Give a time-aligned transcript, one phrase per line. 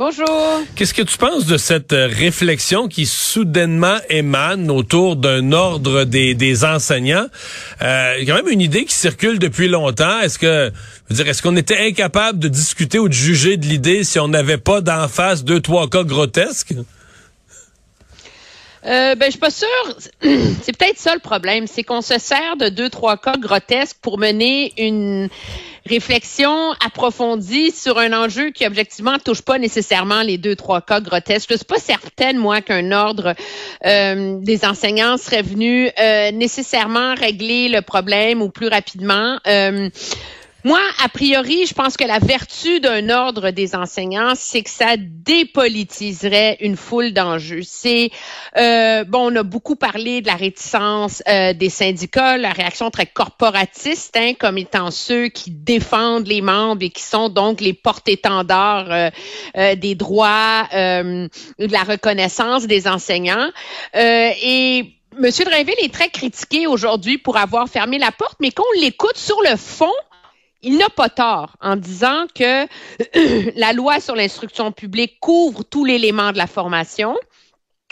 [0.00, 0.62] Bonjour.
[0.76, 6.34] Qu'est-ce que tu penses de cette euh, réflexion qui soudainement émane autour d'un ordre des,
[6.34, 7.26] des enseignants?
[7.82, 10.20] Euh, quand même une idée qui circule depuis longtemps.
[10.20, 10.70] Est-ce que,
[11.10, 14.20] je veux dire, est-ce qu'on était incapable de discuter ou de juger de l'idée si
[14.20, 16.74] on n'avait pas d'en face deux, trois cas grotesques?
[18.86, 19.68] Euh, ben, je suis pas sûre.
[20.62, 24.18] C'est peut-être ça le problème, c'est qu'on se sert de deux, trois cas grotesques pour
[24.18, 25.28] mener une
[25.86, 31.50] réflexion approfondie sur un enjeu qui objectivement touche pas nécessairement les deux, trois cas grotesques.
[31.50, 33.34] Je suis pas certaine, moi, qu'un ordre
[33.86, 39.38] euh, des enseignants serait venu euh, nécessairement régler le problème ou plus rapidement.
[40.64, 44.96] Moi, a priori, je pense que la vertu d'un ordre des enseignants, c'est que ça
[44.98, 47.60] dépolitiserait une foule d'enjeux.
[47.62, 48.10] C'est
[48.56, 53.06] euh, bon, on a beaucoup parlé de la réticence euh, des syndicats, la réaction très
[53.06, 58.90] corporatiste, hein, comme étant ceux qui défendent les membres et qui sont donc les porte-étendards
[58.90, 63.50] euh, des droits, de la reconnaissance des enseignants.
[63.94, 69.16] Et Monsieur Drainville est très critiqué aujourd'hui pour avoir fermé la porte, mais qu'on l'écoute
[69.16, 69.92] sur le fond,
[70.62, 72.66] il n'a pas tort en disant que
[73.58, 77.16] la loi sur l'instruction publique couvre tout l'élément de la formation.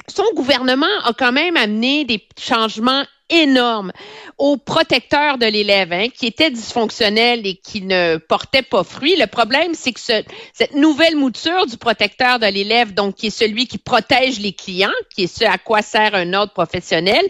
[0.08, 3.92] Son gouvernement a quand même amené des changements énormes
[4.38, 9.16] au protecteur de l'élève, hein, qui était dysfonctionnel et qui ne portait pas fruit.
[9.16, 13.30] Le problème, c'est que ce, cette nouvelle mouture du protecteur de l'élève, donc qui est
[13.30, 17.24] celui qui protège les clients, qui est ce à quoi sert un ordre professionnel,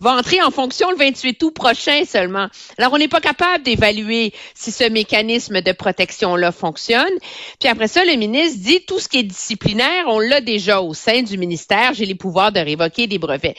[0.00, 2.48] va entrer en fonction le 28 août prochain seulement.
[2.78, 7.12] Alors, on n'est pas capable d'évaluer si ce mécanisme de protection-là fonctionne.
[7.60, 10.94] Puis après ça, le ministre dit tout ce qui est disciplinaire, on l'a déjà au
[10.94, 11.94] sein du ministère.
[11.94, 13.56] J'ai les pouvoirs de révoquer des brevets.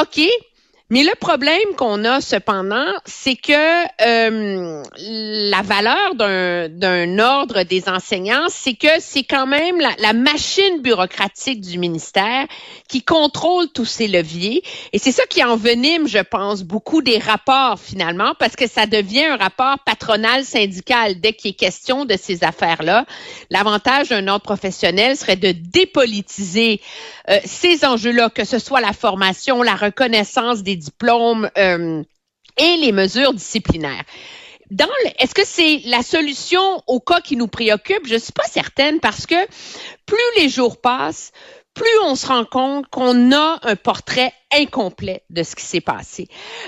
[0.00, 0.20] OK,
[0.90, 8.46] mais le problème qu'on a cependant, c'est que euh, la valeur d'un ordre des enseignants,
[8.48, 12.46] c'est que c'est quand même la, la, machine bureaucratique du ministère
[12.88, 14.62] qui contrôle tous ces leviers.
[14.94, 19.26] Et c'est ça qui envenime, je pense, beaucoup des rapports finalement, parce que ça devient
[19.26, 23.04] un rapport patronal syndical dès qu'il est question de ces affaires-là.
[23.50, 26.80] L'avantage d'un ordre professionnel serait de dépolitiser
[27.28, 32.02] euh, ces enjeux-là, que ce soit la formation, la reconnaissance des diplômes euh,
[32.56, 34.04] et les mesures disciplinaires.
[35.18, 38.06] Est-ce que c'est la solution au cas qui nous préoccupe?
[38.06, 39.46] Je ne suis pas certaine parce que
[40.06, 41.32] plus les jours passent,
[41.78, 46.26] plus on se rend compte qu'on a un portrait incomplet de ce qui s'est passé.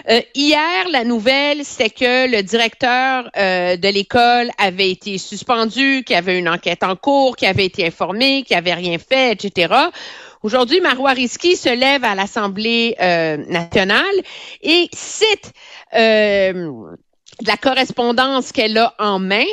[0.09, 6.15] Euh, hier, la nouvelle, c'est que le directeur euh, de l'école avait été suspendu, qu'il
[6.15, 9.75] y avait une enquête en cours, qu'il avait été informé, qu'il avait rien fait, etc.
[10.43, 14.07] Aujourd'hui, Marois Risky se lève à l'Assemblée euh, nationale
[14.63, 15.53] et cite
[15.95, 16.97] euh,
[17.43, 19.45] de la correspondance qu'elle a en main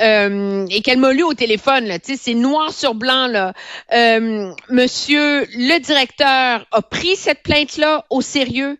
[0.00, 1.90] euh, et qu'elle m'a lu au téléphone.
[2.02, 3.28] C'est noir sur blanc.
[3.28, 3.54] Là.
[3.94, 8.78] Euh, monsieur le directeur a pris cette plainte-là au sérieux.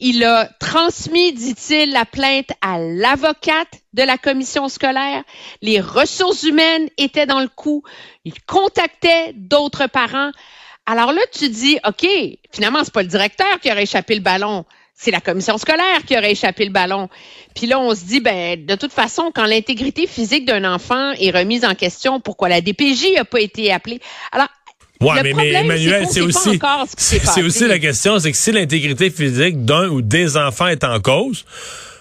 [0.00, 5.22] Il a transmis, dit-il, la plainte à l'avocate de la commission scolaire.
[5.62, 7.82] Les ressources humaines étaient dans le coup.
[8.24, 10.32] Il contactait d'autres parents.
[10.90, 12.08] Alors là, tu dis, OK,
[12.50, 16.16] finalement, c'est pas le directeur qui aurait échappé le ballon, c'est la commission scolaire qui
[16.16, 17.10] aurait échappé le ballon.
[17.54, 21.30] Puis là, on se dit, ben, de toute façon, quand l'intégrité physique d'un enfant est
[21.30, 24.00] remise en question, pourquoi la DPJ n'a pas été appelée?
[24.32, 24.48] Alors,
[25.00, 26.58] Ouais, mais, mais, Emmanuel, c'est aussi,
[26.96, 30.98] c'est aussi la question, c'est que si l'intégrité physique d'un ou des enfants est en
[30.98, 31.44] cause,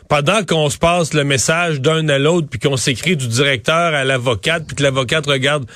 [0.09, 4.03] pendant qu'on se passe le message d'un à l'autre, puis qu'on s'écrit du directeur à
[4.03, 5.68] l'avocate, puis que l'avocate regarde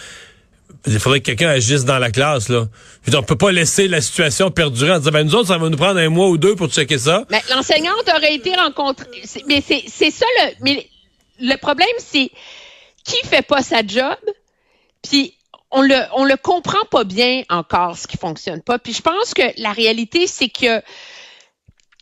[0.88, 2.68] il faudrait que quelqu'un agisse dans la classe, là.
[3.08, 5.70] On on peut pas laisser la situation perdurer en disant, ben, nous autres, ça va
[5.70, 7.26] nous prendre un mois ou deux pour checker ça.
[7.30, 9.08] Mais l'enseignante aurait été rencontrée.
[9.48, 10.88] Mais c'est ça le, mais
[11.40, 12.32] le problème, c'est
[13.04, 14.18] qui fait pas sa job,
[15.02, 15.34] puis
[15.72, 18.78] on le, on le comprend pas bien encore, ce qui fonctionne pas.
[18.78, 20.82] Puis je pense que la réalité, c'est que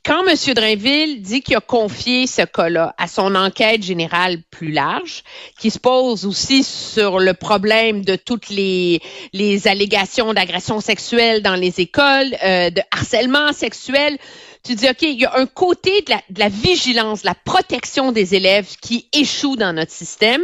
[0.06, 0.36] quand M.
[0.54, 5.24] Drainville dit qu'il a confié ce cas-là à son enquête générale plus large,
[5.60, 9.02] qui se pose aussi sur le problème de toutes les,
[9.34, 14.18] les allégations d'agression sexuelle dans les écoles, euh, de harcèlement sexuel,
[14.64, 17.36] tu dis, OK, il y a un côté de la, de la vigilance, de la
[17.36, 20.42] protection des élèves qui échoue dans notre système.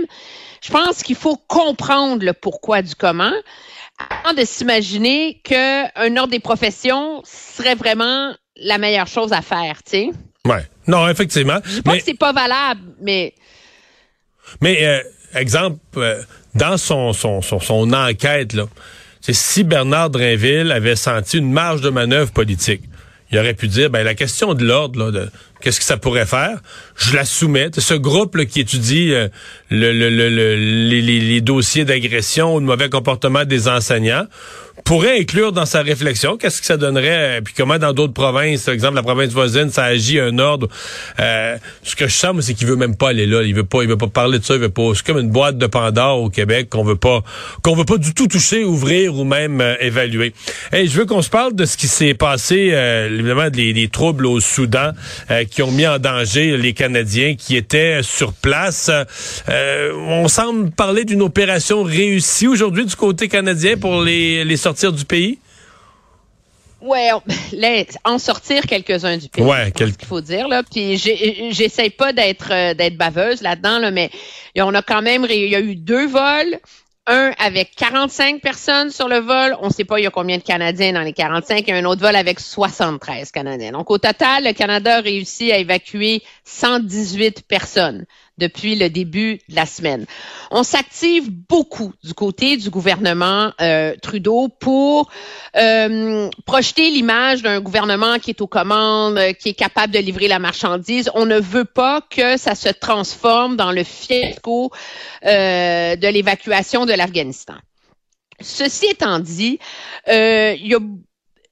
[0.61, 3.33] Je pense qu'il faut comprendre le pourquoi du comment
[3.97, 9.91] avant de s'imaginer qu'un ordre des professions serait vraiment la meilleure chose à faire, tu
[9.91, 10.09] sais.
[10.45, 10.65] Ouais.
[10.87, 11.59] Non, effectivement.
[11.65, 13.33] Je dis pas que c'est pas valable, mais.
[14.61, 15.01] Mais, euh,
[15.33, 16.21] exemple, euh,
[16.53, 18.67] dans son, son, son, son, enquête, là,
[19.21, 22.83] c'est si Bernard Drinville avait senti une marge de manœuvre politique.
[23.31, 25.29] Il aurait pu dire, ben la question de l'ordre, de
[25.59, 26.59] qu'est-ce que ça pourrait faire,
[26.95, 27.71] je la soumets.
[27.75, 29.29] Ce groupe qui étudie euh,
[29.71, 34.27] le, le, le, les, les, dossiers d'agression ou de mauvais comportement des enseignants
[34.83, 38.63] pourrait inclure dans sa réflexion qu'est-ce que ça donnerait, euh, puis comment dans d'autres provinces,
[38.63, 40.67] par exemple la province voisine, ça agit un ordre.
[41.19, 43.43] Euh, ce que je sens, c'est qu'il veut même pas aller là.
[43.43, 44.55] Il veut pas, il veut pas parler de ça.
[44.55, 44.91] Il veut pas.
[44.93, 47.23] C'est comme une boîte de Pandore au Québec qu'on veut pas,
[47.61, 50.33] qu'on veut pas du tout toucher, ouvrir ou même euh, évaluer.
[50.73, 52.55] Et je veux qu'on se parle de ce qui s'est passé,
[53.09, 54.91] évidemment, des, troubles au Soudan
[55.49, 58.89] qui ont mis en danger les Canadiens qui étaient sur place.
[59.47, 65.05] on semble parler d'une opération réussie aujourd'hui du côté canadien pour les, les sortir du
[65.05, 65.37] pays?
[66.81, 67.11] Ouais,
[68.03, 69.43] en sortir quelques-uns du pays.
[69.43, 69.95] Ouais, quel...
[69.95, 70.63] qu'il faut dire là.
[70.63, 74.09] Puis j'essaie pas d'être euh, d'être baveuse là-dedans là, mais
[74.57, 76.59] on a quand même il y a eu deux vols,
[77.05, 79.55] un avec 45 personnes sur le vol.
[79.61, 81.63] On ne sait pas il y a combien de Canadiens dans les 45.
[81.67, 83.71] Il y a un autre vol avec 73 Canadiens.
[83.71, 88.05] Donc, au total, le Canada a réussi à évacuer 118 personnes
[88.37, 90.05] depuis le début de la semaine.
[90.51, 95.09] On s'active beaucoup du côté du gouvernement euh, Trudeau pour
[95.55, 100.27] euh, projeter l'image d'un gouvernement qui est aux commandes, euh, qui est capable de livrer
[100.27, 101.09] la marchandise.
[101.13, 104.71] On ne veut pas que ça se transforme dans le fiasco
[105.23, 107.55] de l'évacuation de l'Afghanistan.
[108.41, 109.59] Ceci étant dit,
[110.07, 110.79] il y a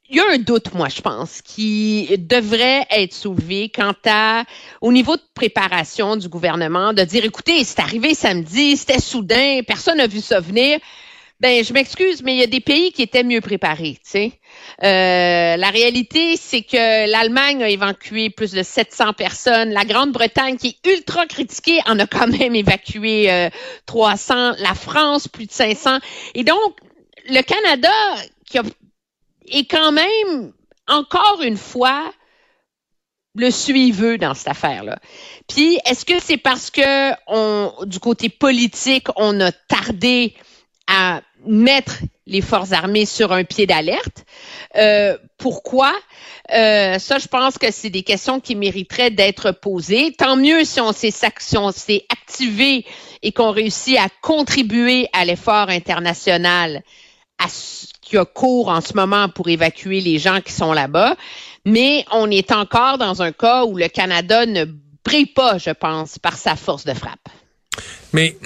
[0.10, 4.44] il y a un doute, moi, je pense, qui devrait être soulevé quant à,
[4.82, 9.98] au niveau de préparation du gouvernement, de dire, écoutez, c'est arrivé samedi, c'était soudain, personne
[9.98, 10.80] n'a vu ça venir.
[11.40, 14.32] Ben, je m'excuse, mais il y a des pays qui étaient mieux préparés, tu sais.
[14.84, 19.72] Euh, la réalité, c'est que l'Allemagne a évacué plus de 700 personnes.
[19.72, 23.50] La Grande-Bretagne, qui est ultra critiquée, en a quand même évacué
[23.86, 24.36] 300.
[24.36, 26.00] Euh, La France, plus de 500.
[26.36, 26.78] Et donc,
[27.28, 27.92] le Canada,
[28.46, 28.64] qui a
[29.48, 30.54] et quand même,
[30.88, 32.12] encore une fois,
[33.36, 35.00] le suiveux dans cette affaire-là.
[35.48, 40.36] Puis, est-ce que c'est parce que on, du côté politique, on a tardé
[40.88, 44.26] à mettre les forces armées sur un pied d'alerte?
[44.76, 45.94] Euh, pourquoi?
[46.54, 50.14] Euh, ça, je pense que c'est des questions qui mériteraient d'être posées.
[50.14, 52.86] Tant mieux si on s'est activé
[53.24, 56.84] et qu'on réussit à contribuer à l'effort international
[57.40, 57.48] à
[58.14, 61.16] qui a cours en ce moment pour évacuer les gens qui sont là-bas.
[61.66, 64.66] Mais on est encore dans un cas où le Canada ne
[65.04, 67.28] brille pas, je pense, par sa force de frappe.
[68.14, 68.38] Mais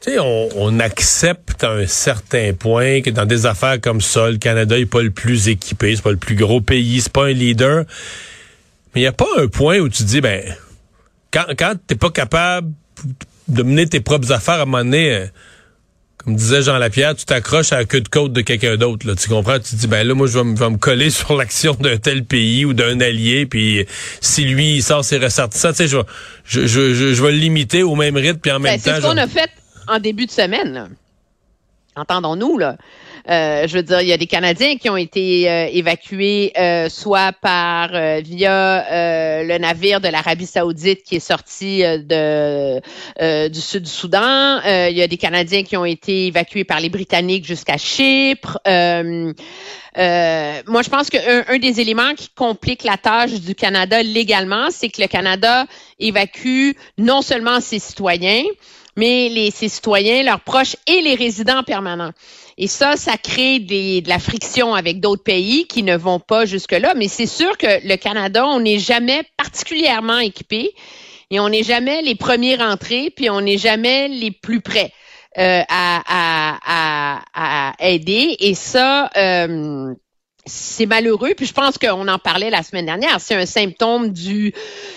[0.00, 4.38] tu sais, on, accepte à un certain point que dans des affaires comme ça, le
[4.38, 7.32] Canada n'est pas le plus équipé, c'est pas le plus gros pays, c'est pas un
[7.32, 7.84] leader.
[8.94, 10.42] Mais il n'y a pas un point où tu dis, ben,
[11.30, 12.72] quand, quand t'es pas capable
[13.46, 15.26] de mener tes propres affaires à un moment donné, euh,
[16.18, 19.06] comme disait Jean Lapierre, tu t'accroches à la queue de côte de quelqu'un d'autre.
[19.06, 19.58] Là, tu comprends?
[19.58, 22.64] Tu te dis, ben là, moi, je vais, me coller sur l'action d'un tel pays
[22.64, 23.86] ou d'un allié, puis
[24.20, 25.98] si lui, il sort ses ressortissants, tu sais, je,
[26.44, 28.90] je, je, je, vais le limiter au même rythme, puis en même ben, temps...
[28.96, 29.50] C'est ce qu'on a fait
[29.86, 30.90] en début de semaine.
[31.98, 32.76] Entendons-nous, là.
[33.28, 36.88] Euh, je veux dire, il y a des Canadiens qui ont été euh, évacués euh,
[36.88, 37.90] soit par
[38.22, 42.80] via le navire de l'Arabie Saoudite qui est sorti de
[43.48, 44.60] du sud du Soudan.
[44.64, 48.58] il y a des Canadiens qui ont été évacués par les Britanniques jusqu'à Chypre.
[48.64, 49.32] moi,
[49.96, 55.02] je pense qu'un un des éléments qui complique la tâche du Canada légalement, c'est que
[55.02, 55.66] le Canada
[55.98, 58.44] évacue non seulement ses citoyens,
[58.98, 62.10] mais les, ses citoyens, leurs proches et les résidents permanents.
[62.58, 66.46] Et ça, ça crée des, de la friction avec d'autres pays qui ne vont pas
[66.46, 66.94] jusque-là.
[66.96, 70.74] Mais c'est sûr que le Canada, on n'est jamais particulièrement équipé
[71.30, 74.92] et on n'est jamais les premiers rentrés, puis on n'est jamais les plus prêts
[75.38, 78.36] euh, à, à, à, aider.
[78.40, 79.94] Et ça, euh,
[80.48, 81.34] c'est malheureux.
[81.36, 83.20] Puis je pense qu'on en parlait la semaine dernière.
[83.20, 84.52] C'est un symptôme du,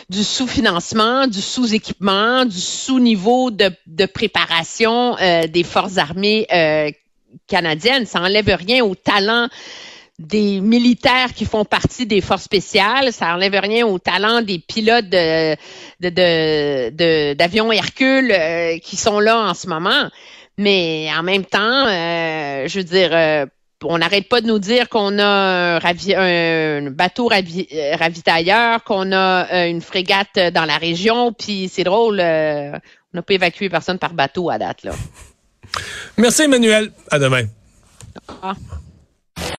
[0.09, 3.71] du sous-financement, du sous-équipement, du sous-niveau de,
[4.05, 6.89] préparation euh, des forces armées euh,
[7.47, 8.05] canadiennes.
[8.05, 9.47] Ça enlève rien au talent
[10.19, 15.09] des militaires qui font partie des forces spéciales, ça enlève rien au talent des pilotes
[15.09, 15.55] de,
[17.33, 20.09] d'avions Hercule euh, qui sont là en ce moment.
[20.57, 23.47] Mais en même temps, je veux dire,
[23.83, 29.81] on n'arrête pas de nous dire qu'on a un, bateau ravitailleur, qu'on a euh, une
[29.81, 32.73] frégate dans la région, puis c'est drôle, euh,
[33.13, 34.91] on n'a pas évacué personne par bateau à date là.
[36.17, 37.43] Merci Emmanuel, à demain.
[38.41, 38.55] Ah.